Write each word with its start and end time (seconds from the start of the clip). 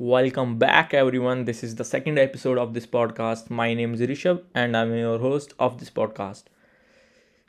Welcome 0.00 0.58
back, 0.58 0.94
everyone. 0.94 1.44
This 1.44 1.64
is 1.64 1.74
the 1.74 1.84
second 1.84 2.20
episode 2.20 2.56
of 2.56 2.72
this 2.72 2.86
podcast. 2.86 3.50
My 3.50 3.74
name 3.74 3.94
is 3.94 4.00
Rishabh, 4.00 4.44
and 4.54 4.76
I'm 4.76 4.94
your 4.94 5.18
host 5.18 5.54
of 5.58 5.80
this 5.80 5.90
podcast. 5.90 6.44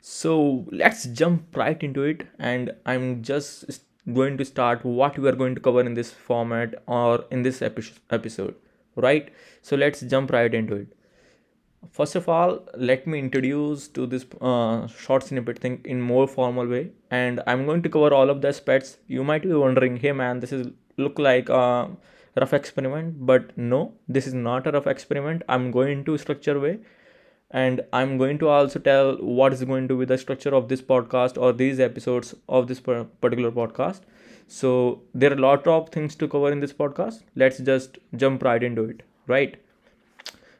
So, 0.00 0.66
let's 0.72 1.04
jump 1.04 1.56
right 1.56 1.80
into 1.80 2.02
it. 2.02 2.26
And 2.40 2.72
I'm 2.84 3.22
just 3.22 3.82
going 4.12 4.36
to 4.36 4.44
start 4.44 4.84
what 4.84 5.16
we 5.16 5.28
are 5.28 5.36
going 5.36 5.54
to 5.54 5.60
cover 5.60 5.80
in 5.80 5.94
this 5.94 6.10
format 6.10 6.74
or 6.88 7.24
in 7.30 7.42
this 7.42 7.62
epi- 7.62 7.92
episode, 8.10 8.56
right? 8.96 9.32
So, 9.62 9.76
let's 9.76 10.00
jump 10.00 10.32
right 10.32 10.52
into 10.52 10.74
it. 10.74 10.88
First 11.92 12.16
of 12.16 12.28
all, 12.28 12.66
let 12.76 13.06
me 13.06 13.20
introduce 13.20 13.86
to 13.88 14.06
this 14.06 14.26
uh, 14.40 14.88
short 14.88 15.22
snippet 15.22 15.60
thing 15.60 15.80
in 15.84 16.00
more 16.00 16.26
formal 16.26 16.66
way, 16.66 16.90
and 17.12 17.42
I'm 17.46 17.64
going 17.64 17.82
to 17.82 17.88
cover 17.88 18.12
all 18.12 18.28
of 18.28 18.40
the 18.42 18.48
aspects. 18.48 18.98
You 19.06 19.22
might 19.22 19.42
be 19.42 19.52
wondering, 19.52 19.98
hey 19.98 20.10
man, 20.10 20.40
this 20.40 20.52
is 20.52 20.66
look 20.96 21.18
like 21.18 21.48
a 21.48 21.88
rough 22.40 22.52
experiment, 22.54 23.26
but 23.26 23.56
no, 23.56 23.92
this 24.08 24.26
is 24.26 24.34
not 24.34 24.66
a 24.66 24.72
rough 24.72 24.86
experiment. 24.86 25.42
I'm 25.48 25.70
going 25.70 26.04
to 26.04 26.18
structure 26.18 26.58
way, 26.58 26.78
and 27.50 27.82
I'm 27.92 28.18
going 28.18 28.38
to 28.38 28.48
also 28.48 28.78
tell 28.78 29.16
what 29.16 29.52
is 29.52 29.64
going 29.64 29.88
to 29.88 29.98
be 29.98 30.04
the 30.04 30.18
structure 30.18 30.54
of 30.54 30.68
this 30.68 30.82
podcast 30.82 31.40
or 31.40 31.52
these 31.52 31.80
episodes 31.80 32.34
of 32.48 32.68
this 32.68 32.80
particular 32.80 33.50
podcast. 33.50 34.00
So 34.46 35.02
there 35.14 35.30
are 35.30 35.36
a 35.36 35.40
lot 35.40 35.66
of 35.66 35.90
things 35.90 36.16
to 36.16 36.28
cover 36.28 36.50
in 36.50 36.60
this 36.60 36.72
podcast. 36.72 37.22
Let's 37.36 37.58
just 37.58 37.98
jump 38.16 38.42
right 38.42 38.62
into 38.62 38.84
it, 38.84 39.02
right? 39.26 39.56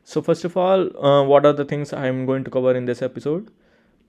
So 0.05 0.23
first 0.23 0.45
of 0.45 0.57
all, 0.57 1.05
uh, 1.05 1.25
what 1.25 1.47
are 1.47 1.53
the 1.53 1.65
things 1.65 1.93
I'm 1.93 2.27
going 2.27 2.45
to 2.45 2.51
cover 2.51 2.75
in 2.75 2.85
this 2.85 3.03
episode? 3.03 3.51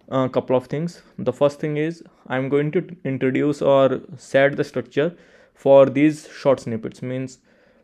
A 0.09 0.27
couple 0.29 0.55
of 0.55 0.67
things. 0.67 1.01
The 1.17 1.33
first 1.33 1.59
thing 1.59 1.77
is 1.77 2.03
I'm 2.27 2.49
going 2.49 2.71
to 2.71 2.95
introduce 3.03 3.61
or 3.61 4.01
set 4.17 4.57
the 4.57 4.63
structure 4.63 5.15
for 5.53 5.85
these 5.85 6.27
short 6.29 6.59
snippets. 6.59 7.01
Means 7.01 7.39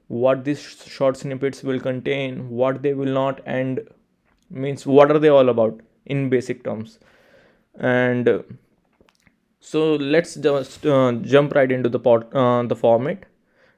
what 0.07 0.43
these 0.43 0.59
short 0.59 1.17
snippets 1.17 1.63
will 1.63 1.79
contain, 1.79 2.49
what 2.49 2.81
they 2.81 2.93
will 2.93 3.13
not, 3.13 3.41
and 3.45 3.81
means 4.50 4.86
what 4.86 5.11
are 5.11 5.19
they 5.19 5.30
all 5.30 5.50
about 5.50 5.80
in 6.05 6.30
basic 6.30 6.63
terms. 6.63 7.00
And 7.80 8.28
uh, 8.28 8.41
so 9.59 9.95
let's 9.95 10.35
just 10.35 10.85
uh, 10.85 11.11
jump 11.22 11.53
right 11.53 11.72
into 11.72 11.89
the 11.89 12.00
pod, 12.00 12.33
uh, 12.33 12.63
the 12.63 12.75
format, 12.75 13.25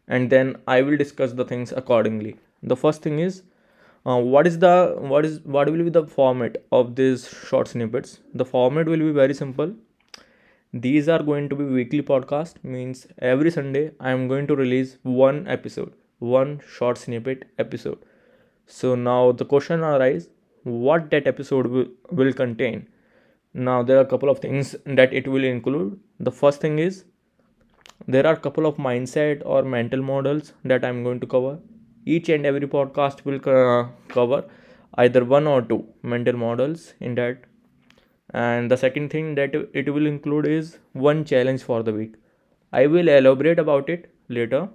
and 0.08 0.30
then 0.30 0.58
I 0.68 0.82
will 0.82 0.98
discuss 0.98 1.34
the 1.34 1.46
things 1.46 1.72
accordingly. 1.72 2.38
The 2.62 2.76
first 2.76 3.02
thing 3.02 3.20
is 3.20 3.44
uh, 4.06 4.18
what 4.18 4.48
is 4.48 4.60
the 4.60 4.96
what 5.00 5.26
is 5.26 5.40
what 5.42 5.70
will 5.70 5.84
be 5.84 5.90
the 5.90 6.06
format 6.06 6.58
of 6.72 6.96
these 6.96 7.28
short 7.50 7.68
snippets 7.68 8.20
the 8.34 8.46
format 8.46 8.88
will 8.88 9.04
be 9.10 9.12
very 9.12 9.34
simple 9.34 9.74
these 10.74 11.10
are 11.10 11.22
going 11.22 11.50
to 11.50 11.56
be 11.56 11.66
weekly 11.66 12.02
podcast 12.02 12.64
means 12.64 13.08
every 13.20 13.52
sunday 13.52 13.92
i 14.00 14.12
am 14.12 14.28
going 14.28 14.48
to 14.48 14.56
release 14.56 14.98
one 15.04 15.48
episode 15.48 15.92
one 16.20 16.62
short 16.68 16.98
snippet 16.98 17.46
episode. 17.58 18.00
So 18.68 18.96
now 18.96 19.32
the 19.32 19.46
question 19.46 19.82
arises 19.82 20.30
what 20.64 21.10
that 21.12 21.28
episode 21.28 21.68
will, 21.68 21.88
will 22.12 22.34
contain? 22.34 22.88
Now 23.54 23.84
there 23.84 23.98
are 23.98 24.02
a 24.02 24.06
couple 24.14 24.30
of 24.30 24.40
things 24.40 24.76
that 24.86 25.14
it 25.14 25.28
will 25.28 25.44
include. 25.44 26.00
The 26.20 26.32
first 26.32 26.62
thing 26.62 26.80
is 26.80 27.06
there 28.08 28.26
are 28.26 28.34
a 28.34 28.40
couple 28.46 28.66
of 28.66 28.78
mindset 28.78 29.42
or 29.46 29.64
mental 29.64 30.02
models 30.02 30.54
that 30.66 30.84
i'm 30.86 31.04
going 31.04 31.20
to 31.20 31.28
cover. 31.28 31.60
Each 32.06 32.30
and 32.30 32.46
every 32.46 32.68
podcast 32.68 33.24
will 33.26 33.40
co- 33.40 33.90
cover 34.08 34.44
either 34.96 35.24
one 35.26 35.48
or 35.48 35.62
two 35.62 35.86
mental 36.02 36.36
models 36.38 36.94
in 37.00 37.16
that. 37.16 37.44
And 38.34 38.72
the 38.72 38.78
second 38.78 39.10
thing 39.10 39.36
that 39.36 39.54
it 39.74 39.94
will 39.94 40.06
include 40.08 40.48
is 40.48 40.78
one 40.94 41.26
challenge 41.26 41.64
for 41.64 41.84
the 41.84 41.94
week. 41.94 42.16
I 42.74 42.88
will 42.88 43.08
elaborate 43.10 43.60
about 43.60 43.90
it 43.90 44.12
later 44.30 44.70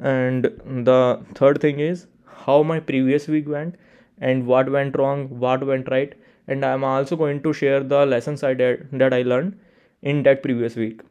and 0.00 0.44
the 0.86 1.20
third 1.34 1.60
thing 1.60 1.78
is 1.78 2.06
how 2.46 2.62
my 2.62 2.80
previous 2.80 3.28
week 3.28 3.48
went 3.48 3.76
and 4.18 4.46
what 4.46 4.70
went 4.70 4.96
wrong 4.98 5.28
what 5.38 5.64
went 5.66 5.88
right. 5.90 6.14
And 6.48 6.64
i'm 6.64 6.82
also 6.84 7.16
going 7.16 7.42
to 7.42 7.52
share 7.52 7.82
the 7.82 8.04
lessons 8.06 8.42
i 8.42 8.54
did 8.54 8.88
that 8.92 9.12
i 9.12 9.22
learned 9.22 9.58
in 10.02 10.22
that 10.24 10.42
previous 10.42 10.74
week. 10.74 11.02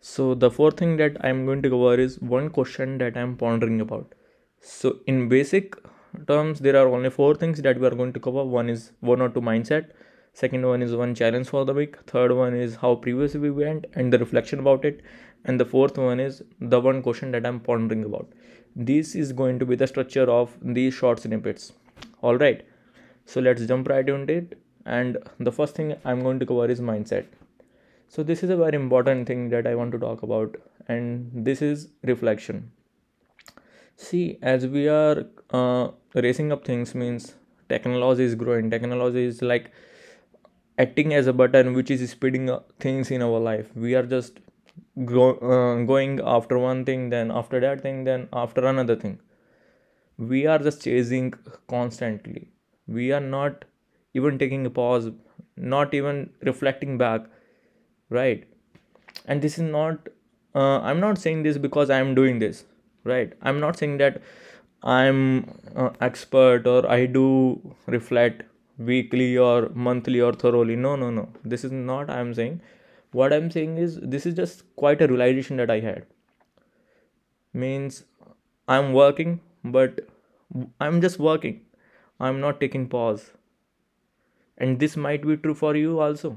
So 0.00 0.34
the 0.34 0.50
fourth 0.50 0.76
thing 0.78 0.96
that 0.96 1.16
i'm 1.24 1.46
going 1.46 1.62
to 1.62 1.70
cover 1.70 1.94
is 1.94 2.20
one 2.20 2.50
question 2.50 2.98
that 2.98 3.16
i'm 3.16 3.36
pondering 3.36 3.80
about. 3.80 4.14
So 4.60 4.98
in 5.06 5.28
basic 5.28 5.76
terms 6.26 6.60
there 6.60 6.76
are 6.76 6.88
only 6.88 7.10
four 7.10 7.34
things 7.34 7.62
that 7.62 7.78
we 7.78 7.86
are 7.86 7.94
going 7.94 8.12
to 8.14 8.20
cover. 8.20 8.44
One 8.44 8.68
is 8.68 8.92
one 9.00 9.20
or 9.20 9.28
two 9.28 9.40
mindset. 9.40 9.90
Second 10.32 10.66
one 10.66 10.82
is 10.82 10.94
one 10.94 11.14
challenge 11.14 11.48
for 11.48 11.64
the 11.64 11.72
week. 11.72 11.96
Third 12.06 12.32
one 12.32 12.54
is 12.54 12.76
how 12.76 12.96
previous 12.96 13.34
we 13.34 13.50
went 13.50 13.86
and 13.94 14.12
the 14.12 14.18
reflection 14.18 14.58
about 14.58 14.84
it 14.84 15.00
and 15.46 15.60
the 15.60 15.64
fourth 15.64 15.96
one 15.96 16.20
is 16.20 16.42
the 16.60 16.80
one 16.86 17.00
question 17.02 17.30
that 17.32 17.46
i'm 17.46 17.60
pondering 17.60 18.04
about. 18.04 18.28
This 18.74 19.14
is 19.14 19.32
going 19.32 19.58
to 19.60 19.66
be 19.66 19.76
the 19.76 19.86
structure 19.86 20.28
of 20.36 20.56
these 20.60 20.92
short 20.94 21.20
snippets. 21.20 21.72
All 22.20 22.36
right. 22.36 22.66
So 23.24 23.40
let's 23.40 23.64
jump 23.66 23.88
right 23.88 24.08
into 24.08 24.34
it. 24.34 24.58
And 24.84 25.18
the 25.40 25.52
first 25.52 25.74
thing 25.74 25.94
i'm 26.04 26.22
going 26.22 26.38
to 26.40 26.46
cover 26.46 26.66
is 26.66 26.80
mindset. 26.80 27.26
So 28.08 28.22
this 28.22 28.42
is 28.42 28.50
a 28.50 28.56
very 28.56 28.76
important 28.76 29.26
thing 29.26 29.48
that 29.50 29.66
i 29.66 29.74
want 29.74 29.92
to 29.92 29.98
talk 29.98 30.22
about. 30.22 30.56
And 30.88 31.30
this 31.50 31.62
is 31.62 31.88
reflection. 32.02 32.70
See 33.96 34.38
as 34.42 34.66
we 34.66 34.88
are 34.88 35.24
uh, 35.50 35.88
racing 36.14 36.52
up 36.52 36.64
things 36.64 36.94
means 36.94 37.34
technology 37.68 38.24
is 38.24 38.34
growing. 38.34 38.70
Technology 38.70 39.24
is 39.24 39.42
like 39.42 39.70
acting 40.78 41.14
as 41.14 41.26
a 41.26 41.32
button 41.32 41.72
which 41.74 41.90
is 41.90 42.10
speeding 42.10 42.50
up 42.50 42.72
things 42.80 43.10
in 43.10 43.22
our 43.22 43.38
life. 43.38 43.70
We 43.74 43.94
are 43.94 44.04
just 44.04 44.40
grow, 45.04 45.30
uh, 45.38 45.84
going 45.84 46.20
after 46.24 46.58
one 46.58 46.84
thing 46.84 47.10
then 47.10 47.30
after 47.30 47.60
that 47.60 47.80
thing 47.80 48.04
then 48.04 48.28
after 48.32 48.66
another 48.66 48.96
thing. 48.96 49.20
We 50.18 50.46
are 50.46 50.58
just 50.58 50.82
chasing 50.84 51.34
constantly. 51.68 52.48
We 52.86 53.12
are 53.12 53.20
not 53.20 53.64
even 54.14 54.38
taking 54.38 54.64
a 54.66 54.70
pause 54.70 55.10
not 55.56 55.94
even 55.94 56.30
reflecting 56.42 56.98
back 56.98 57.22
right? 58.10 58.44
And 59.26 59.42
this 59.42 59.58
is 59.58 59.64
not 59.64 60.08
uh, 60.54 60.80
i'm 60.80 61.00
not 61.00 61.18
saying 61.18 61.42
this 61.42 61.58
because 61.58 61.90
i'm 61.90 62.14
doing 62.14 62.38
this 62.38 62.64
right? 63.04 63.32
I'm 63.42 63.60
not 63.60 63.78
saying 63.78 63.98
that 63.98 64.22
i'm 64.82 65.50
uh, 65.74 65.90
expert 66.00 66.66
or 66.66 66.90
i 66.90 67.06
do 67.06 67.26
reflect 67.86 68.42
weekly 68.78 69.36
or 69.38 69.70
monthly 69.74 70.20
or 70.20 70.32
thoroughly. 70.32 70.76
No 70.76 70.96
no 70.96 71.10
no. 71.10 71.28
This 71.44 71.64
is 71.64 71.72
not 71.72 72.10
i'm 72.10 72.34
saying 72.34 72.60
what 73.18 73.32
i'm 73.32 73.50
saying 73.56 73.76
is 73.86 73.98
this 74.14 74.26
is 74.30 74.34
just 74.40 74.62
quite 74.82 75.02
a 75.02 75.08
realization 75.08 75.56
that 75.56 75.70
i 75.70 75.80
had. 75.80 76.06
Means 77.52 78.04
i'm 78.68 78.92
working 78.92 79.40
but 79.64 80.00
i'm 80.80 81.00
just 81.00 81.18
working. 81.18 81.60
I'm 82.18 82.40
not 82.40 82.60
taking 82.60 82.88
pause. 82.88 83.30
And 84.58 84.78
this 84.80 84.96
might 84.96 85.26
be 85.26 85.36
true 85.36 85.54
for 85.54 85.76
you 85.76 86.00
also. 86.00 86.36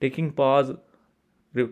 Taking 0.00 0.30
pause 0.32 0.72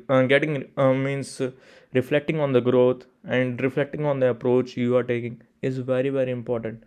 uh, 0.09 0.23
getting 0.23 0.65
uh, 0.77 0.93
means 0.93 1.41
uh, 1.41 1.51
reflecting 1.95 2.41
on 2.41 2.53
the 2.53 2.61
growth 2.61 3.05
and 3.25 3.61
reflecting 3.61 4.05
on 4.05 4.19
the 4.21 4.29
approach 4.31 4.77
you 4.77 4.97
are 4.97 5.05
taking 5.05 5.41
is 5.63 5.79
very 5.79 6.09
very 6.11 6.31
important. 6.33 6.83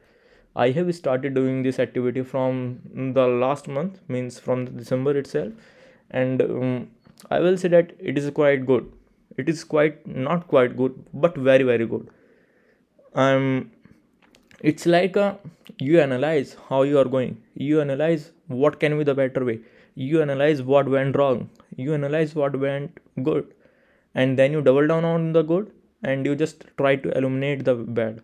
I 0.55 0.71
have 0.71 0.93
started 0.95 1.33
doing 1.33 1.63
this 1.63 1.79
activity 1.79 2.23
from 2.23 3.13
the 3.15 3.27
last 3.27 3.69
month 3.69 4.01
means 4.09 4.39
from 4.39 4.65
december 4.65 5.17
itself 5.17 5.53
and 6.11 6.41
um, 6.41 6.89
i 7.29 7.39
will 7.39 7.57
say 7.57 7.69
that 7.69 7.93
it 7.99 8.17
is 8.17 8.29
quite 8.31 8.65
good. 8.65 8.91
It 9.41 9.49
is 9.49 9.63
quite 9.63 10.05
not 10.29 10.47
quite 10.47 10.75
good 10.77 10.95
but 11.13 11.37
very 11.37 11.63
very 11.63 11.85
good. 11.91 12.09
Um 13.15 13.71
it's 14.69 14.85
like 14.85 15.17
uh, 15.17 15.33
you 15.79 15.99
analyze 15.99 16.55
how 16.69 16.81
you 16.83 16.99
are 16.99 17.05
going. 17.05 17.37
You 17.55 17.81
analyze 17.81 18.31
what 18.47 18.79
can 18.79 18.97
be 18.97 19.03
the 19.03 19.15
better 19.15 19.43
way. 19.43 19.59
You 19.95 20.21
analyze 20.21 20.61
what 20.61 20.87
went 20.87 21.17
wrong. 21.17 21.49
You 21.75 21.93
analyze 21.93 22.35
what 22.35 22.59
went 22.59 22.99
good. 23.23 23.53
And 24.13 24.37
then 24.37 24.51
you 24.51 24.61
double 24.61 24.87
down 24.87 25.05
on 25.05 25.31
the 25.33 25.41
good 25.41 25.71
and 26.03 26.25
you 26.25 26.35
just 26.35 26.65
try 26.77 26.95
to 26.95 27.17
eliminate 27.17 27.65
the 27.65 27.75
bad. 27.75 28.21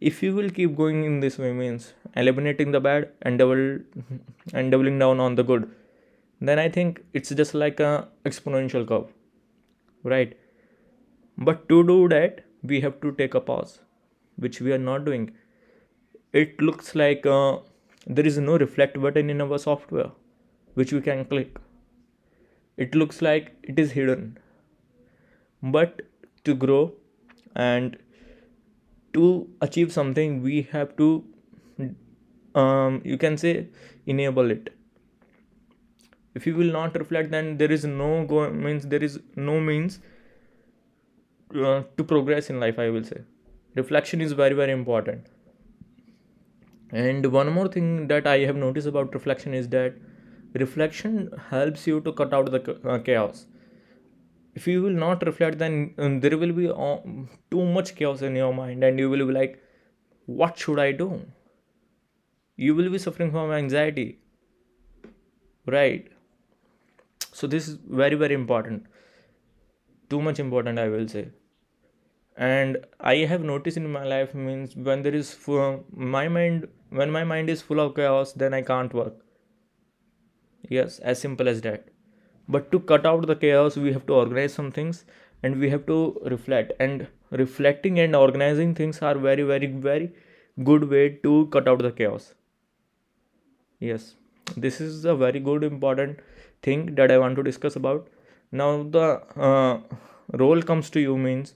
If 0.00 0.22
you 0.22 0.34
will 0.34 0.50
keep 0.50 0.76
going 0.76 1.04
in 1.04 1.20
this 1.20 1.38
way 1.38 1.52
means 1.52 1.92
eliminating 2.16 2.72
the 2.72 2.80
bad 2.80 3.10
and 3.22 3.38
double 3.38 3.78
and 4.52 4.70
doubling 4.70 4.98
down 4.98 5.20
on 5.20 5.34
the 5.34 5.44
good 5.44 5.70
then 6.40 6.58
i 6.58 6.68
think 6.68 7.02
it's 7.12 7.30
just 7.30 7.54
like 7.54 7.80
a 7.80 8.08
exponential 8.24 8.86
curve 8.86 9.08
right? 10.04 10.36
But 11.38 11.68
to 11.68 11.86
do 11.86 12.08
that 12.08 12.44
we 12.62 12.80
have 12.80 13.00
to 13.00 13.12
take 13.12 13.34
a 13.34 13.40
pause 13.40 13.80
which 14.36 14.60
we 14.60 14.72
are 14.72 14.78
not 14.78 15.04
doing. 15.04 15.32
It 16.32 16.60
looks 16.60 16.94
like 16.94 17.26
uh, 17.26 17.58
there 18.06 18.26
is 18.26 18.38
no 18.38 18.56
reflect 18.58 19.00
button 19.00 19.30
in 19.30 19.40
our 19.40 19.58
software 19.58 20.10
which 20.74 20.92
we 20.92 21.00
can 21.00 21.24
click. 21.24 21.58
It 22.76 22.94
looks 22.94 23.20
like 23.20 23.56
it 23.62 23.78
is 23.78 23.92
hidden 23.92 24.38
but 25.62 26.02
to 26.44 26.54
grow 26.54 26.94
and 27.54 27.98
to 29.12 29.48
achieve 29.60 29.92
something 29.92 30.42
we 30.42 30.62
have 30.72 30.96
to 30.96 31.24
um, 32.54 33.02
you 33.04 33.18
can 33.18 33.36
say 33.36 33.68
enable 34.06 34.50
it 34.50 34.74
if 36.34 36.46
you 36.46 36.54
will 36.54 36.72
not 36.72 36.96
reflect 36.96 37.30
then 37.30 37.56
there 37.58 37.72
is 37.72 37.84
no 37.84 38.24
go 38.24 38.48
means 38.50 38.86
there 38.86 39.02
is 39.02 39.18
no 39.36 39.60
means 39.60 39.98
uh, 41.54 41.82
to 41.96 42.04
progress 42.04 42.50
in 42.50 42.60
life 42.60 42.78
i 42.78 42.88
will 42.88 43.04
say. 43.04 43.22
Reflection 43.74 44.20
is 44.20 44.32
very 44.32 44.54
very 44.54 44.72
important. 44.72 45.26
And 46.92 47.26
one 47.32 47.52
more 47.52 47.68
thing 47.68 48.08
that 48.08 48.26
i 48.26 48.38
have 48.38 48.56
noticed 48.56 48.86
about 48.86 49.14
reflection 49.14 49.54
is 49.54 49.68
that 49.68 49.94
reflection 50.54 51.30
helps 51.50 51.86
you 51.86 52.00
to 52.02 52.12
cut 52.12 52.32
out 52.32 52.50
the 52.50 52.78
uh, 52.88 52.98
chaos. 52.98 53.46
If 54.54 54.66
you 54.66 54.82
will 54.82 54.98
not 55.02 55.24
reflect 55.26 55.58
then 55.58 55.94
um, 55.98 56.20
there 56.20 56.36
will 56.36 56.52
be 56.52 56.68
uh, 56.68 56.96
too 57.50 57.64
much 57.64 57.94
chaos 57.96 58.22
in 58.22 58.36
your 58.36 58.54
mind 58.54 58.84
and 58.84 58.98
you 58.98 59.10
will 59.10 59.26
be 59.26 59.32
like 59.32 59.60
what 60.26 60.56
should 60.56 60.78
i 60.78 60.92
do? 60.92 61.20
You 62.56 62.74
will 62.74 62.90
be 62.90 62.98
suffering 62.98 63.30
from 63.32 63.50
anxiety. 63.50 64.18
Right 65.66 66.10
so 67.40 67.48
this 67.52 67.68
is 67.68 67.76
very 68.00 68.16
very 68.22 68.34
important. 68.34 68.86
Too 70.10 70.20
much 70.20 70.40
important 70.44 70.78
i 70.78 70.88
will 70.94 71.06
say. 71.12 71.28
And 72.48 72.78
i 73.12 73.14
have 73.30 73.46
noticed 73.50 73.80
in 73.82 73.86
my 73.92 74.02
life 74.12 74.34
means 74.34 74.76
when 74.88 75.02
there 75.06 75.14
is 75.20 75.32
full, 75.44 75.84
my 76.12 76.28
mind 76.28 76.68
when 76.90 77.10
my 77.16 77.24
mind 77.24 77.54
is 77.54 77.62
full 77.62 77.80
of 77.86 77.94
chaos 77.94 78.34
then 78.44 78.58
i 78.58 78.60
can't 78.72 78.98
work. 79.00 79.14
Yes 80.68 80.98
as 80.98 81.24
simple 81.28 81.48
as 81.54 81.62
that. 81.62 81.88
But 82.48 82.70
to 82.72 82.80
cut 82.92 83.06
out 83.06 83.26
the 83.26 83.36
chaos 83.46 83.80
we 83.86 83.92
have 83.94 84.06
to 84.12 84.20
organize 84.20 84.52
some 84.52 84.70
things 84.70 85.04
and 85.42 85.58
we 85.58 85.70
have 85.70 85.86
to 85.86 86.20
reflect. 86.36 86.72
And 86.78 87.08
reflecting 87.30 88.00
and 88.00 88.14
organizing 88.14 88.74
things 88.74 89.00
are 89.00 89.16
very 89.30 89.50
very 89.54 89.74
very 89.90 90.12
good 90.70 90.90
way 90.90 91.08
to 91.28 91.46
cut 91.52 91.68
out 91.68 91.78
the 91.88 91.92
chaos. 91.92 92.34
Yes 93.78 94.16
this 94.56 94.80
is 94.80 95.04
a 95.04 95.14
very 95.14 95.40
good 95.40 95.64
important 95.64 96.20
thing 96.62 96.94
that 96.94 97.10
i 97.10 97.18
want 97.18 97.36
to 97.36 97.42
discuss 97.42 97.76
about. 97.76 98.08
Now 98.52 98.82
the 98.82 99.22
uh, 99.36 99.80
role 100.32 100.62
comes 100.62 100.90
to 100.90 101.00
you 101.00 101.16
means 101.16 101.54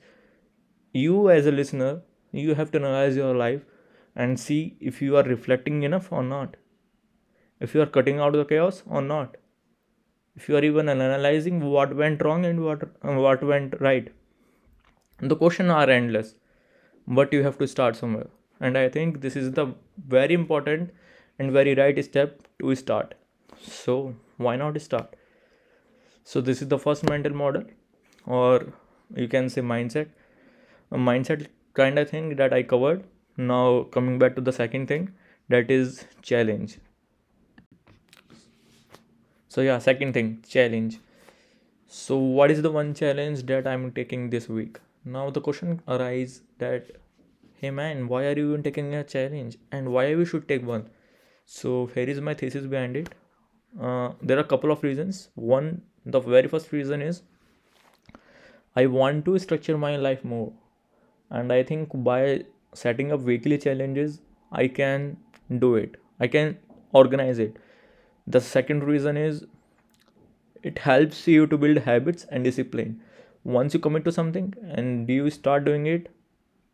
you 0.92 1.30
as 1.30 1.46
a 1.46 1.52
listener 1.52 2.02
you 2.32 2.54
have 2.54 2.70
to 2.72 2.78
analyze 2.78 3.16
your 3.16 3.34
life 3.34 3.62
and 4.16 4.38
see 4.38 4.76
if 4.80 5.02
you 5.02 5.16
are 5.16 5.22
reflecting 5.24 5.82
enough 5.82 6.12
or 6.12 6.22
not. 6.22 6.56
If 7.60 7.74
you 7.74 7.82
are 7.82 7.86
cutting 7.86 8.18
out 8.20 8.32
the 8.32 8.44
chaos 8.44 8.82
or 8.86 9.02
not. 9.02 9.36
If 10.36 10.48
you 10.48 10.56
are 10.56 10.64
even 10.64 10.88
analyzing 10.88 11.60
what 11.60 11.94
went 11.96 12.22
wrong 12.24 12.44
and 12.44 12.64
what 12.64 12.82
uh, 13.02 13.14
what 13.14 13.42
went 13.42 13.80
right. 13.80 14.12
The 15.20 15.36
questions 15.36 15.70
are 15.70 15.90
endless 15.90 16.34
but 17.06 17.32
you 17.32 17.42
have 17.42 17.58
to 17.58 17.66
start 17.66 17.96
somewhere. 17.96 18.28
And 18.60 18.78
i 18.78 18.88
think 18.88 19.20
this 19.20 19.36
is 19.36 19.52
the 19.52 19.66
very 20.16 20.34
important 20.34 20.90
and 21.38 21.52
very 21.52 21.74
right 21.74 22.02
step 22.04 22.40
to 22.64 22.76
start. 22.76 23.14
So 23.60 24.14
why 24.36 24.56
not 24.56 24.80
start? 24.80 25.14
So 26.24 26.40
this 26.40 26.62
is 26.62 26.68
the 26.68 26.78
first 26.78 27.08
mental 27.08 27.34
model 27.34 27.64
or 28.26 28.72
you 29.14 29.28
can 29.28 29.48
say 29.48 29.60
mindset. 29.60 30.08
A 30.90 30.96
mindset 30.96 31.48
kind 31.74 31.98
of 31.98 32.08
thing 32.08 32.36
that 32.36 32.52
i 32.52 32.62
covered. 32.62 33.04
Now 33.36 33.84
coming 33.96 34.18
back 34.18 34.34
to 34.36 34.40
the 34.40 34.52
second 34.52 34.86
thing 34.86 35.12
that 35.48 35.70
is 35.70 36.04
challenge. 36.22 36.78
So 39.48 39.60
yeah 39.60 39.78
second 39.78 40.14
thing 40.14 40.42
challenge. 40.48 40.98
So 41.86 42.16
what 42.16 42.50
is 42.50 42.62
the 42.62 42.70
one 42.70 42.94
challenge 42.94 43.46
that 43.46 43.66
i'm 43.66 43.92
taking 43.92 44.30
this 44.30 44.48
week? 44.48 44.80
Now 45.04 45.30
the 45.30 45.40
question 45.40 45.80
arises 45.86 46.42
that 46.58 46.90
hey 47.60 47.70
man 47.70 48.08
why 48.08 48.24
are 48.24 48.36
you 48.36 48.50
even 48.50 48.62
taking 48.62 48.94
a 48.94 49.04
challenge? 49.04 49.58
And 49.70 49.92
why 49.92 50.14
we 50.14 50.24
should 50.24 50.48
take 50.48 50.66
one 50.66 50.90
so 51.44 51.86
here 51.94 52.08
is 52.08 52.20
my 52.20 52.34
thesis 52.34 52.66
behind 52.66 52.96
it. 52.96 53.14
Uh, 53.80 54.12
there 54.22 54.36
are 54.36 54.40
a 54.40 54.44
couple 54.52 54.70
of 54.70 54.82
reasons. 54.82 55.28
One 55.34 55.82
the 56.06 56.20
very 56.20 56.48
first 56.48 56.70
reason 56.70 57.00
is 57.00 57.22
i 58.76 58.84
want 58.84 59.24
to 59.24 59.38
structure 59.38 59.78
my 59.78 59.96
life 59.96 60.24
more. 60.24 60.52
And 61.30 61.52
i 61.52 61.62
think 61.62 61.90
by 61.94 62.44
setting 62.74 63.12
up 63.12 63.20
weekly 63.20 63.58
challenges 63.58 64.20
i 64.52 64.68
can 64.68 65.16
do 65.58 65.74
it. 65.76 65.96
I 66.20 66.26
can 66.26 66.58
organize 66.92 67.38
it. 67.38 67.56
The 68.26 68.40
second 68.40 68.84
reason 68.84 69.16
is 69.16 69.44
it 70.62 70.78
helps 70.78 71.26
you 71.28 71.46
to 71.46 71.58
build 71.58 71.78
habits 71.78 72.26
and 72.30 72.44
discipline. 72.44 73.00
Once 73.44 73.74
you 73.74 73.80
commit 73.80 74.04
to 74.04 74.12
something 74.12 74.54
and 74.62 75.08
you 75.08 75.30
start 75.30 75.64
doing 75.64 75.86
it 75.86 76.08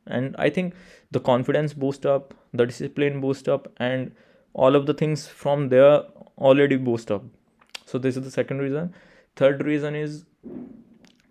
and 0.07 0.35
i 0.39 0.49
think 0.51 0.75
the 1.11 1.21
confidence 1.21 1.75
boost 1.75 2.07
up 2.07 2.35
the 2.53 2.67
discipline 2.67 3.21
boost 3.21 3.49
up 3.49 3.69
and 3.79 4.13
all 4.53 4.75
of 4.75 4.87
the 4.87 4.95
things 4.95 5.27
from 5.27 5.69
there 5.69 6.03
already 6.39 6.77
boost 6.77 7.11
up. 7.11 7.23
So 7.87 7.99
this 7.99 8.17
is 8.17 8.25
the 8.25 8.31
second 8.31 8.59
reason. 8.59 8.95
Third 9.37 9.65
reason 9.65 9.95
is 9.95 10.25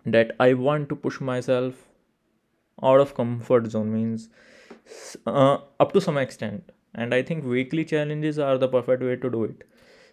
that 0.06 0.34
i 0.40 0.52
want 0.54 0.88
to 0.88 0.96
push 0.96 1.20
myself 1.20 1.86
out 2.82 3.00
of 3.00 3.14
comfort 3.14 3.70
zone 3.70 3.92
means 3.92 4.30
uh, 5.26 5.58
up 5.78 5.92
to 5.92 6.00
some 6.00 6.16
extent. 6.16 6.72
And 6.94 7.14
i 7.14 7.22
think 7.22 7.44
weekly 7.44 7.84
challenges 7.84 8.38
are 8.38 8.56
the 8.58 8.68
perfect 8.68 9.02
way 9.02 9.16
to 9.16 9.30
do 9.30 9.44
it. 9.44 9.64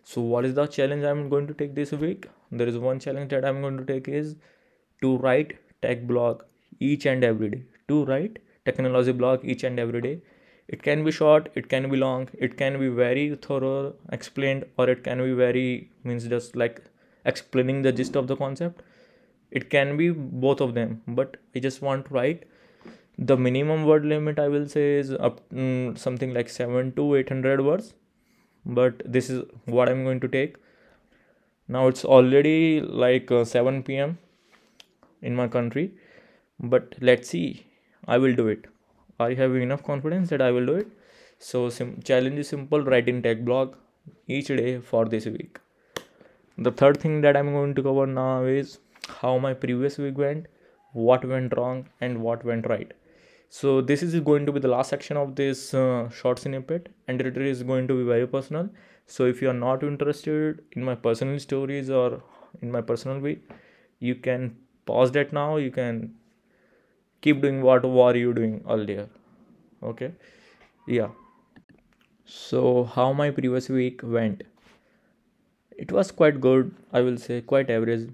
So 0.03 0.21
what 0.21 0.45
is 0.45 0.53
the 0.55 0.67
challenge 0.67 1.03
i'm 1.03 1.29
going 1.29 1.47
to 1.47 1.53
take 1.53 1.75
this 1.75 1.91
week? 1.91 2.27
There 2.51 2.67
is 2.67 2.77
one 2.77 2.99
challenge 2.99 3.31
that 3.31 3.45
i'm 3.45 3.61
going 3.61 3.77
to 3.77 3.85
take 3.85 4.07
is 4.07 4.35
to 5.01 5.17
write 5.17 5.57
tech 5.81 6.05
blog 6.07 6.43
each 6.79 7.05
and 7.05 7.23
every 7.23 7.49
day. 7.49 7.63
To 7.87 8.03
write 8.05 8.39
technology 8.65 9.13
blog 9.13 9.45
each 9.45 9.63
and 9.63 9.79
every 9.79 10.01
day 10.01 10.21
it 10.67 10.83
can 10.83 11.03
be 11.03 11.11
short 11.11 11.49
it 11.55 11.69
can 11.69 11.89
be 11.89 11.97
long 11.97 12.27
it 12.47 12.57
can 12.57 12.79
be 12.79 12.87
very 12.89 13.23
thorough 13.47 13.93
explained 14.11 14.65
or 14.77 14.89
it 14.89 15.03
can 15.03 15.23
be 15.23 15.33
very 15.33 15.89
means 16.03 16.27
just 16.27 16.55
like 16.55 16.81
explaining 17.25 17.81
the 17.81 17.91
gist 17.91 18.15
of 18.15 18.27
the 18.27 18.35
concept. 18.35 18.81
It 19.51 19.69
can 19.69 19.95
be 19.97 20.09
both 20.11 20.61
of 20.61 20.73
them 20.73 21.01
but 21.07 21.37
i 21.55 21.59
just 21.59 21.81
want 21.81 22.05
to 22.07 22.13
write. 22.13 22.43
The 23.17 23.37
minimum 23.37 23.85
word 23.85 24.05
limit 24.05 24.39
i 24.39 24.47
will 24.47 24.67
say 24.67 24.85
is 24.99 25.11
up 25.11 25.41
mm, 25.49 25.97
something 25.97 26.33
like 26.33 26.49
7 26.49 26.91
to 26.97 27.15
800 27.15 27.63
words 27.65 27.93
but 28.79 29.01
this 29.05 29.29
is 29.29 29.43
what 29.65 29.89
i'm 29.89 30.03
going 30.03 30.19
to 30.21 30.27
take. 30.27 30.57
Now 31.67 31.87
it's 31.87 32.05
already 32.05 32.81
like 32.81 33.31
uh, 33.31 33.43
7 33.45 33.83
pm 33.83 34.17
in 35.21 35.35
my 35.35 35.47
country 35.47 35.91
but 36.59 36.95
let's 37.01 37.29
see. 37.29 37.65
I 38.07 38.17
will 38.17 38.35
do 38.35 38.47
it 38.47 38.67
I 39.19 39.33
have 39.33 39.55
enough 39.55 39.83
confidence 39.83 40.29
that 40.29 40.41
I 40.41 40.51
will 40.51 40.65
do 40.65 40.75
it. 40.75 40.87
So 41.39 41.69
sim- 41.69 42.01
challenge 42.03 42.39
is 42.39 42.49
simple: 42.49 42.81
writing 42.81 43.21
tech 43.21 43.45
blog 43.45 43.75
each 44.27 44.47
day 44.47 44.79
for 44.79 45.05
this 45.05 45.25
week. 45.25 45.59
The 46.57 46.71
third 46.71 46.99
thing 46.99 47.21
that 47.21 47.37
I'm 47.37 47.51
going 47.53 47.75
to 47.75 47.83
cover 47.83 48.07
now 48.07 48.43
is 48.43 48.79
how 49.21 49.37
my 49.37 49.53
previous 49.53 49.97
week 49.97 50.17
went, 50.17 50.47
what 50.93 51.25
went 51.25 51.55
wrong, 51.57 51.89
and 52.01 52.21
what 52.21 52.43
went 52.43 52.67
right. 52.67 52.93
So 53.49 53.81
this 53.81 54.03
is 54.03 54.19
going 54.19 54.45
to 54.45 54.51
be 54.51 54.59
the 54.59 54.67
last 54.67 54.89
section 54.89 55.17
of 55.17 55.35
this 55.35 55.73
uh, 55.73 56.09
short 56.09 56.39
snippet, 56.39 56.89
and 57.07 57.21
it 57.21 57.37
is 57.37 57.63
going 57.63 57.87
to 57.87 57.97
be 57.99 58.03
very 58.03 58.27
personal. 58.27 58.69
So 59.05 59.25
if 59.25 59.41
you 59.41 59.49
are 59.49 59.53
not 59.53 59.83
interested 59.83 60.63
in 60.73 60.83
my 60.83 60.95
personal 60.95 61.39
stories 61.39 61.89
or 61.89 62.21
in 62.61 62.71
my 62.71 62.81
personal 62.81 63.19
week, 63.19 63.49
you 63.99 64.15
can 64.15 64.57
pause 64.85 65.11
that 65.13 65.31
now. 65.31 65.57
You 65.57 65.71
can 65.71 66.15
keep 67.21 67.41
doing 67.41 67.61
what 67.61 67.85
were 67.85 68.15
you 68.15 68.33
doing 68.33 68.63
earlier. 68.69 69.07
Okay? 69.83 70.11
Yeah. 70.87 71.09
So 72.25 72.83
how 72.83 73.13
my 73.13 73.31
previous 73.31 73.69
week 73.69 74.01
went? 74.03 74.43
It 75.77 75.91
was 75.91 76.11
quite 76.11 76.41
good 76.41 76.73
i 76.91 77.01
will 77.01 77.17
say 77.17 77.41
quite 77.41 77.69
average. 77.69 78.09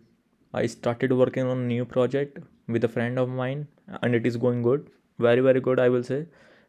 I 0.54 0.66
started 0.68 1.14
working 1.14 1.48
on 1.48 1.58
a 1.58 1.68
new 1.68 1.86
project 1.86 2.40
with 2.68 2.84
a 2.84 2.88
friend 2.88 3.18
of 3.18 3.30
mine 3.30 3.68
and 4.02 4.14
it 4.16 4.28
is 4.28 4.38
going 4.38 4.62
good. 4.62 4.90
Very 5.20 5.42
very 5.42 5.62
good 5.62 5.80
i 5.80 5.90
will 5.90 6.04
say. 6.04 6.26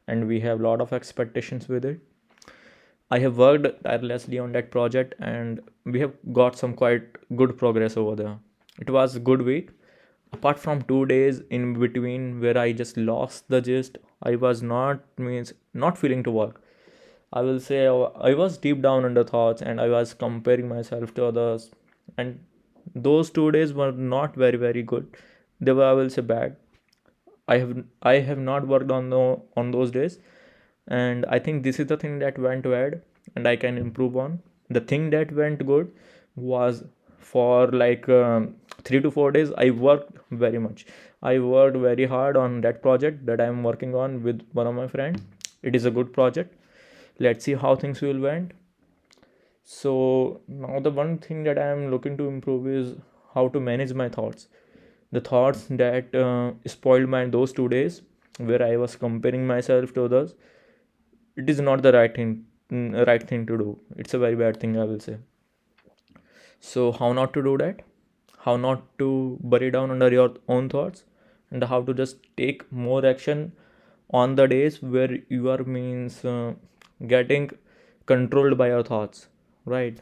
And 0.06 0.28
we 0.28 0.40
have 0.40 0.60
a 0.60 0.62
lot 0.62 0.80
of 0.80 0.92
expectations 0.92 1.68
with 1.68 1.84
it. 1.84 2.00
I 3.10 3.18
have 3.18 3.38
worked 3.38 3.84
tirelessly 3.84 4.38
on 4.38 4.52
that 4.52 4.70
project 4.70 5.14
and 5.18 5.60
we 5.84 6.00
have 6.00 6.12
got 6.32 6.58
some 6.58 6.74
quite 6.74 7.18
good 7.36 7.56
progress 7.58 7.96
over 7.96 8.16
there. 8.16 8.38
It 8.80 8.90
was 8.90 9.16
a 9.16 9.20
good 9.20 9.42
week 9.42 9.70
apart 10.34 10.58
from 10.58 10.82
two 10.90 11.04
days 11.12 11.40
in 11.58 11.66
between 11.82 12.28
where 12.44 12.58
i 12.64 12.66
just 12.80 12.96
lost 13.10 13.48
the 13.54 13.60
gist 13.68 13.98
i 14.30 14.34
was 14.44 14.62
not 14.74 15.02
means 15.28 15.52
not 15.84 15.98
feeling 15.98 16.22
to 16.22 16.30
work. 16.30 16.60
I 17.38 17.40
will 17.46 17.58
say 17.66 17.78
i 18.28 18.32
was 18.40 18.58
deep 18.64 18.82
down 18.82 19.04
under 19.06 19.24
thoughts 19.30 19.62
and 19.70 19.80
i 19.84 19.88
was 19.94 20.14
comparing 20.14 20.68
myself 20.68 21.14
to 21.14 21.24
others. 21.26 21.70
And 22.16 22.38
those 23.06 23.30
two 23.38 23.46
days 23.56 23.72
were 23.80 23.90
not 23.92 24.36
very 24.42 24.60
very 24.64 24.84
good. 24.92 25.16
They 25.60 25.72
were 25.72 25.84
i 25.86 25.92
will 26.00 26.10
say 26.16 26.22
bad. 26.22 26.56
I 27.48 27.58
have 27.58 27.84
i 28.12 28.14
have 28.28 28.38
not 28.38 28.68
worked 28.74 28.92
on 28.98 29.10
the 29.10 29.22
on 29.62 29.72
those 29.78 29.90
days. 29.98 30.18
And 30.86 31.26
i 31.38 31.40
think 31.48 31.64
this 31.64 31.80
is 31.84 31.88
the 31.94 32.00
thing 32.04 32.18
that 32.24 32.38
went 32.46 32.70
bad 32.76 33.00
and 33.34 33.48
i 33.54 33.56
can 33.56 33.78
improve 33.84 34.16
on. 34.26 34.40
The 34.78 34.86
thing 34.92 35.10
that 35.16 35.32
went 35.42 35.66
good 35.66 35.92
was 36.36 36.84
for 37.18 37.66
like 37.84 38.08
um, 38.08 38.54
three 38.84 39.00
to 39.00 39.10
four 39.10 39.30
days 39.32 39.52
i 39.58 39.70
worked 39.70 40.18
very 40.30 40.58
much. 40.58 40.86
I 41.22 41.38
worked 41.38 41.76
very 41.78 42.06
hard 42.06 42.36
on 42.36 42.60
that 42.62 42.82
project 42.82 43.24
that 43.26 43.40
i'm 43.40 43.62
working 43.62 43.94
on 43.94 44.22
with 44.22 44.42
one 44.52 44.66
of 44.66 44.74
my 44.74 44.86
friends 44.86 45.22
it 45.62 45.74
is 45.74 45.84
a 45.86 45.90
good 45.90 46.12
project. 46.12 46.54
Let's 47.18 47.44
see 47.44 47.54
how 47.54 47.74
things 47.76 48.00
will 48.02 48.20
went. 48.20 48.52
So 49.64 50.40
now 50.46 50.80
the 50.80 50.90
one 50.90 51.18
thing 51.18 51.44
that 51.44 51.58
i 51.58 51.68
am 51.76 51.90
looking 51.90 52.16
to 52.18 52.28
improve 52.28 52.66
is 52.68 52.94
how 53.34 53.48
to 53.48 53.60
manage 53.60 53.94
my 53.94 54.08
thoughts. 54.08 54.48
The 55.12 55.20
thoughts 55.20 55.66
that 55.70 56.14
uh, 56.14 56.52
spoiled 56.66 57.08
my 57.08 57.24
those 57.26 57.52
two 57.52 57.68
days 57.68 58.02
where 58.38 58.62
i 58.62 58.76
was 58.76 58.96
comparing 58.96 59.46
myself 59.46 59.94
to 59.94 60.04
others 60.04 60.34
it 61.36 61.48
is 61.48 61.60
not 61.60 61.82
the 61.82 61.92
right 61.92 62.14
thing 62.14 62.32
mm, 62.70 63.06
right 63.06 63.26
thing 63.28 63.46
to 63.46 63.58
do. 63.58 63.78
It's 63.96 64.14
a 64.14 64.18
very 64.18 64.34
bad 64.34 64.60
thing 64.60 64.78
i 64.78 64.84
will 64.84 65.00
say. 65.00 65.16
So 66.60 66.92
how 66.92 67.12
not 67.12 67.32
to 67.34 67.42
do 67.42 67.56
that 67.58 67.82
how 68.44 68.56
not 68.56 68.82
to 68.98 69.38
bury 69.42 69.70
down 69.70 69.90
under 69.90 70.10
your 70.12 70.30
own 70.48 70.68
thoughts 70.68 71.04
and 71.50 71.64
how 71.64 71.80
to 71.82 71.94
just 71.94 72.16
take 72.36 72.70
more 72.86 73.04
action 73.06 73.52
on 74.10 74.34
the 74.34 74.46
days 74.46 74.82
where 74.82 75.18
you 75.28 75.50
are 75.50 75.62
means 75.64 76.24
uh, 76.24 76.52
getting 77.06 77.50
controlled 78.06 78.58
by 78.58 78.68
your 78.68 78.82
thoughts 78.82 79.28
right? 79.64 80.00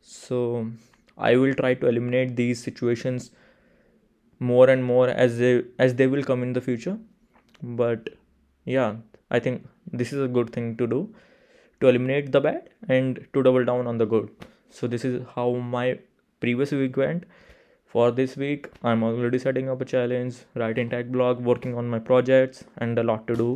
So 0.00 0.70
i 1.16 1.36
will 1.36 1.54
try 1.54 1.74
to 1.74 1.86
eliminate 1.86 2.34
these 2.36 2.62
situations 2.62 3.30
more 4.38 4.68
and 4.68 4.84
more 4.84 5.08
as 5.08 5.38
they 5.38 5.52
as 5.78 5.94
they 5.94 6.06
will 6.06 6.24
come 6.30 6.42
in 6.42 6.52
the 6.52 6.60
future. 6.60 6.98
But 7.62 8.10
yeah 8.64 8.96
i 9.30 9.38
think 9.38 9.66
this 9.92 10.12
is 10.12 10.20
a 10.24 10.28
good 10.36 10.50
thing 10.50 10.76
to 10.76 10.86
do 10.86 10.98
to 11.80 11.88
eliminate 11.88 12.30
the 12.32 12.40
bad 12.40 12.70
and 12.88 13.20
to 13.32 13.42
double 13.42 13.64
down 13.64 13.86
on 13.86 13.98
the 13.98 14.06
good. 14.06 14.30
So 14.70 14.86
this 14.86 15.04
is 15.04 15.22
how 15.34 15.52
my 15.54 15.98
previous 16.40 16.72
week 16.72 16.96
went 16.96 17.24
for 17.94 18.04
this 18.18 18.32
week 18.42 18.64
i'm 18.90 19.04
already 19.08 19.38
setting 19.42 19.68
up 19.72 19.82
a 19.84 19.86
challenge 19.90 20.38
writing 20.60 20.88
tech 20.92 21.10
blog 21.16 21.42
working 21.48 21.74
on 21.80 21.90
my 21.90 21.98
projects 22.08 22.64
and 22.78 22.98
a 22.98 23.04
lot 23.10 23.26
to 23.28 23.36
do. 23.42 23.50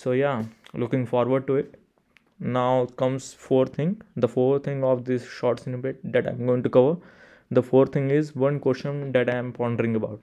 So 0.00 0.12
yeah 0.12 0.42
looking 0.74 1.06
forward 1.06 1.46
to 1.46 1.56
it. 1.56 1.78
Now 2.38 2.86
comes 3.02 3.32
fourth 3.32 3.74
thing. 3.76 4.02
The 4.16 4.28
fourth 4.28 4.64
thing 4.64 4.84
of 4.84 5.04
this 5.06 5.26
short 5.38 5.60
snippet 5.60 6.02
that 6.16 6.28
i'm 6.28 6.44
going 6.50 6.62
to 6.66 6.72
cover. 6.76 6.98
The 7.50 7.62
fourth 7.62 7.94
thing 7.94 8.10
is 8.10 8.34
one 8.44 8.60
question 8.66 9.00
that 9.12 9.32
i 9.36 9.38
am 9.44 9.54
pondering 9.54 9.96
about. 9.96 10.20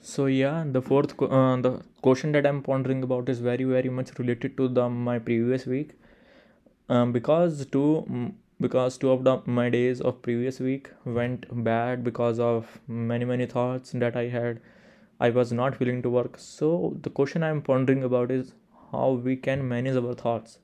So 0.00 0.26
yeah 0.26 0.64
the 0.78 0.82
fourth 0.90 1.14
uh, 1.22 1.56
the 1.68 1.72
question 2.08 2.36
that 2.38 2.50
i'm 2.52 2.60
pondering 2.72 3.06
about 3.10 3.32
is 3.36 3.46
very 3.52 3.70
very 3.76 3.94
much 4.00 4.12
related 4.18 4.56
to 4.56 4.68
the 4.80 4.90
my 5.06 5.18
previous 5.30 5.70
week. 5.76 5.96
Um, 6.88 7.12
because 7.12 7.64
mm, 7.66 8.32
because 8.60 8.98
two 8.98 9.10
of 9.10 9.24
the, 9.24 9.40
my 9.46 9.68
days 9.70 10.00
of 10.00 10.22
previous 10.22 10.60
week 10.60 10.90
went 11.04 11.46
bad 11.64 12.04
because 12.04 12.38
of 12.38 12.80
many 12.86 13.24
many 13.24 13.46
thoughts 13.46 13.92
that 13.92 14.16
i 14.16 14.28
had. 14.28 14.60
I 15.20 15.30
was 15.30 15.52
not 15.52 15.80
willing 15.80 16.02
to 16.02 16.10
work. 16.10 16.36
So 16.38 16.96
the 17.02 17.10
question 17.10 17.42
i'm 17.42 17.60
pondering 17.62 18.04
about 18.04 18.30
is 18.30 18.54
how 18.92 19.10
we 19.10 19.36
can 19.36 19.68
manage 19.68 19.96
our 19.96 20.14
thoughts. 20.14 20.58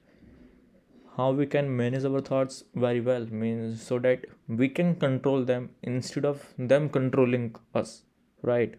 How 1.17 1.31
we 1.33 1.47
can 1.47 1.77
manage 1.77 2.05
our 2.05 2.21
thoughts 2.21 2.65
very 2.75 3.01
well 3.01 3.27
means 3.27 3.83
so 3.83 3.99
that 4.01 4.27
we 4.49 4.69
can 4.69 4.95
control 4.97 5.45
them 5.45 5.71
instead 5.83 6.25
of 6.25 6.53
them 6.59 6.89
controlling 6.89 7.55
us 7.75 8.03
right? 8.43 8.75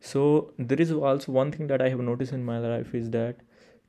So 0.00 0.52
there 0.58 0.80
is 0.80 0.92
also 0.92 1.32
one 1.32 1.50
thing 1.52 1.66
that 1.68 1.82
i 1.82 1.88
have 1.88 2.00
noticed 2.00 2.32
in 2.32 2.44
my 2.44 2.58
life 2.58 2.94
is 2.94 3.10
that 3.10 3.36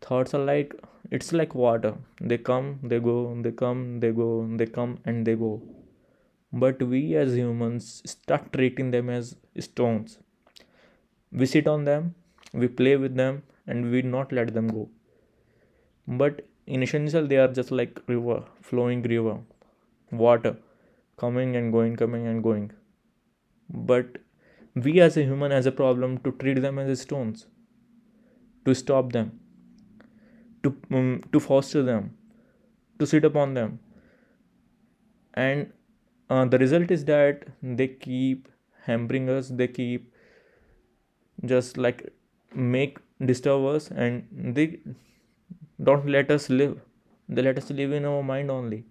thoughts 0.02 0.34
are 0.34 0.44
like 0.46 0.76
it's 1.12 1.32
like 1.34 1.56
water. 1.56 1.96
They 2.22 2.38
come 2.38 2.80
they 2.84 3.00
go 3.00 3.18
they 3.42 3.52
come 3.52 4.00
they 4.00 4.12
go 4.12 4.48
they 4.58 4.66
come 4.66 5.00
and 5.06 5.26
they 5.26 5.36
go. 5.36 5.62
But 6.54 6.82
we 6.82 7.16
as 7.16 7.36
humans 7.36 8.02
start 8.06 8.52
treating 8.54 8.92
them 8.92 9.10
as 9.10 9.36
stones. 9.60 10.20
We 11.32 11.46
sit 11.46 11.68
on 11.68 11.84
them 11.84 12.16
we 12.54 12.68
play 12.68 12.96
with 12.98 13.16
them 13.16 13.44
and 13.68 13.92
we 13.92 14.02
not 14.02 14.32
let 14.32 14.54
them 14.54 14.68
go. 14.68 14.90
But 16.08 16.48
in 16.66 16.82
essential 16.84 17.28
they 17.28 17.38
are 17.38 17.48
just 17.48 17.72
like 17.72 18.02
river 18.08 18.44
flowing 18.62 19.02
river. 19.04 19.40
Water 20.12 20.58
coming 21.18 21.56
and 21.56 21.72
going 21.72 21.96
coming 21.96 22.28
and 22.28 22.44
going. 22.44 22.72
But 23.70 24.18
we 24.76 25.00
as 25.02 25.18
a 25.18 25.24
human 25.24 25.52
has 25.52 25.66
a 25.66 25.72
problem 25.72 26.18
to 26.20 26.32
treat 26.34 26.62
them 26.62 26.80
as 26.80 27.02
stones 27.02 27.48
to 28.66 28.74
stop 28.74 29.12
them 29.14 29.32
to 30.66 30.76
um, 31.00 31.10
to 31.32 31.42
foster 31.48 31.84
them 31.90 32.12
to 33.00 33.08
sit 33.14 33.26
upon 33.26 33.54
them. 33.54 33.80
And 35.34 35.72
uh, 36.30 36.46
the 36.46 36.58
result 36.58 36.92
is 36.92 37.06
that 37.06 37.46
they 37.62 37.88
keep 37.88 38.48
hampering 38.88 39.30
us 39.30 39.50
they 39.50 39.68
keep 39.68 40.12
just 41.54 41.78
like 41.78 42.04
make 42.54 43.00
disturb 43.32 43.66
us 43.76 43.90
and 43.92 44.56
they 44.56 44.80
don't 45.84 46.08
let 46.08 46.32
us 46.32 46.50
live. 46.50 46.80
They 47.28 47.42
let 47.42 47.58
us 47.58 47.70
live 47.70 47.92
in 47.92 48.06
our 48.06 48.24
mind 48.24 48.52
only. 48.52 48.86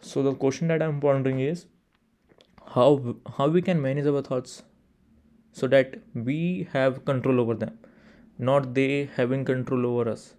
So 0.00 0.22
the 0.22 0.34
question 0.34 0.68
that 0.68 0.82
i'm 0.82 1.00
pondering 1.00 1.40
is 1.40 1.66
how 2.74 2.88
how 3.38 3.48
we 3.56 3.62
can 3.62 3.80
manage 3.82 4.06
our 4.12 4.22
thoughts 4.28 4.62
so 5.52 5.68
that 5.74 5.96
we 6.30 6.68
have 6.72 7.04
control 7.10 7.40
over 7.42 7.54
them 7.54 7.78
not 8.48 8.74
they 8.74 9.08
having 9.16 9.44
control 9.44 9.86
over 9.86 10.10
us. 10.10 10.34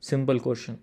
Simple 0.00 0.40
question. 0.40 0.78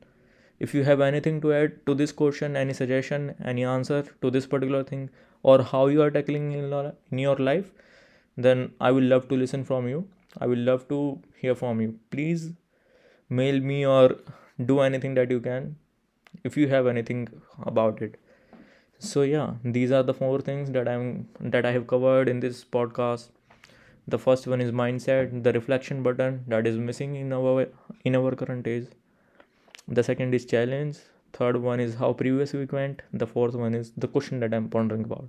If 0.60 0.74
you 0.74 0.84
have 0.84 1.02
anything 1.02 1.40
to 1.42 1.54
add 1.54 1.76
to 1.86 1.96
this 1.96 2.12
question 2.12 2.58
any 2.62 2.74
suggestion 2.74 3.34
any 3.52 3.64
answer 3.74 4.00
to 4.22 4.32
this 4.38 4.48
particular 4.54 4.84
thing 4.84 5.10
or 5.42 5.62
how 5.64 5.88
you 5.88 6.02
are 6.06 6.12
tackling 6.12 6.52
in 6.52 7.20
your 7.26 7.36
life 7.50 7.72
then 8.48 8.66
i 8.88 8.92
will 8.98 9.08
love 9.14 9.30
to 9.30 9.36
listen 9.36 9.64
from 9.64 9.88
you. 9.88 10.08
I 10.38 10.48
will 10.48 10.60
love 10.70 10.88
to 10.90 11.22
hear 11.42 11.56
from 11.56 11.80
you. 11.82 11.98
Please 12.12 12.52
mail 13.30 13.60
me 13.62 13.86
or 13.86 14.16
do 14.72 14.82
anything 14.82 15.16
that 15.16 15.32
you 15.32 15.40
can 15.40 15.76
if 16.44 16.58
you 16.58 16.68
have 16.68 16.88
anything 16.88 17.28
about 17.64 18.02
it. 18.02 18.20
So 19.00 19.22
yeah 19.22 19.54
these 19.64 19.92
are 19.92 20.04
the 20.04 20.14
four 20.14 20.40
things 20.42 20.72
that 20.72 20.88
i'm 20.94 21.28
that 21.40 21.66
i 21.66 21.72
have 21.72 21.88
covered 21.88 22.28
in 22.28 22.42
this 22.42 22.66
podcast 22.66 23.30
the 24.14 24.18
first 24.18 24.48
one 24.48 24.62
is 24.62 24.72
mindset 24.72 25.44
the 25.44 25.52
reflection 25.54 26.02
button 26.04 26.44
that 26.48 26.68
is 26.68 26.78
missing 26.78 27.16
in 27.16 27.34
our 27.34 27.68
in 28.06 28.16
our 28.16 28.36
current 28.42 28.68
age. 28.68 28.88
The 29.88 30.04
second 30.04 30.34
is 30.34 30.46
challenge. 30.46 30.98
Third 31.34 31.58
one 31.62 31.80
is 31.80 31.96
how 31.96 32.14
previous 32.14 32.54
week 32.54 32.72
went. 32.72 33.02
The 33.14 33.28
fourth 33.28 33.56
one 33.56 33.76
is 33.76 33.92
the 34.06 34.08
question 34.08 34.40
that 34.40 34.54
i'm 34.54 34.70
pondering 34.70 35.04
about. 35.04 35.28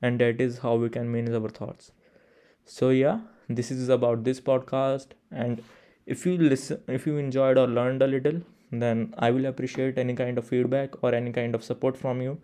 And 0.00 0.20
that 0.20 0.40
is 0.40 0.58
how 0.58 0.74
we 0.76 0.88
can 0.88 1.12
manage 1.12 1.34
our 1.40 1.48
thoughts. 1.60 1.92
So 2.64 2.90
yeah 2.90 3.20
this 3.48 3.70
is 3.70 3.88
about 3.88 4.24
this 4.24 4.40
podcast. 4.40 5.16
And 5.30 5.62
if 6.06 6.26
you 6.26 6.36
listen 6.38 6.82
if 6.98 7.06
you 7.06 7.16
enjoyed 7.18 7.58
or 7.58 7.66
learned 7.66 8.02
a 8.02 8.06
little 8.06 8.40
then 8.84 9.00
i 9.24 9.30
will 9.30 9.46
appreciate 9.46 9.98
any 10.02 10.14
kind 10.20 10.38
of 10.38 10.46
feedback 10.52 11.02
or 11.02 11.14
any 11.14 11.32
kind 11.40 11.54
of 11.54 11.64
support 11.70 11.96
from 12.04 12.22
you. 12.22 12.38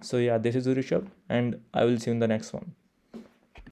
So 0.00 0.18
yeah 0.18 0.38
this 0.38 0.60
is 0.60 0.66
Rishabh 0.66 1.08
and 1.28 1.60
i 1.72 1.84
will 1.84 1.98
see 1.98 2.10
you 2.10 2.14
in 2.18 2.20
the 2.26 2.28
next 2.36 2.52
one 2.52 2.74